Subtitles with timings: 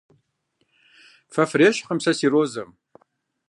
[1.33, 2.69] Фэ фрещхькъым сэ си розэм.